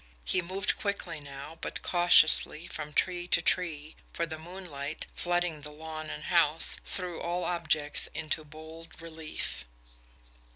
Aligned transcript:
He 0.25 0.41
moved 0.41 0.79
quickly 0.79 1.19
now, 1.19 1.59
but 1.61 1.83
cautiously, 1.83 2.65
from 2.65 2.91
tree 2.91 3.27
to 3.27 3.39
tree, 3.39 3.95
for 4.13 4.25
the 4.25 4.39
moonlight, 4.39 5.05
flooding 5.13 5.61
the 5.61 5.69
lawn 5.69 6.09
and 6.09 6.23
house, 6.23 6.79
threw 6.83 7.21
all 7.21 7.43
objects 7.43 8.09
into 8.15 8.43
bold 8.43 8.99
relief. 8.99 9.63